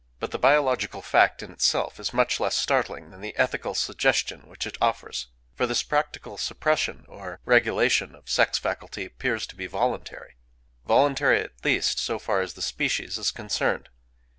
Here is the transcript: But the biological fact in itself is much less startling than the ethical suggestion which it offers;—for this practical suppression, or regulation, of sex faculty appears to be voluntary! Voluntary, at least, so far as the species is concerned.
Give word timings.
But 0.19 0.31
the 0.31 0.39
biological 0.39 1.03
fact 1.03 1.43
in 1.43 1.51
itself 1.51 1.99
is 1.99 2.11
much 2.11 2.39
less 2.39 2.55
startling 2.55 3.11
than 3.11 3.21
the 3.21 3.37
ethical 3.37 3.75
suggestion 3.75 4.47
which 4.47 4.65
it 4.65 4.75
offers;—for 4.81 5.67
this 5.67 5.83
practical 5.83 6.39
suppression, 6.39 7.05
or 7.07 7.39
regulation, 7.45 8.15
of 8.15 8.27
sex 8.27 8.57
faculty 8.57 9.05
appears 9.05 9.45
to 9.45 9.55
be 9.55 9.67
voluntary! 9.67 10.37
Voluntary, 10.87 11.39
at 11.41 11.63
least, 11.63 11.99
so 11.99 12.17
far 12.17 12.41
as 12.41 12.53
the 12.53 12.63
species 12.63 13.19
is 13.19 13.29
concerned. 13.29 13.89